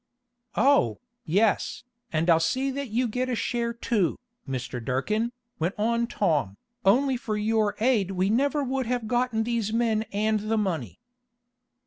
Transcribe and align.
"Oh, 0.55 0.97
yes, 1.25 1.83
and 2.11 2.27
I'll 2.27 2.39
see 2.39 2.71
that 2.71 2.87
you 2.89 3.07
get 3.07 3.29
a 3.29 3.35
share 3.35 3.71
too, 3.71 4.17
Mr. 4.49 4.83
Durkin," 4.83 5.31
went 5.59 5.75
on 5.77 6.07
Tom. 6.07 6.57
"Only 6.83 7.17
for 7.17 7.37
your 7.37 7.75
aid 7.79 8.09
we 8.09 8.27
never 8.31 8.63
would 8.63 8.87
have 8.87 9.07
gotten 9.07 9.43
these 9.43 9.71
men 9.71 10.01
and 10.11 10.39
the 10.39 10.57
money." 10.57 10.99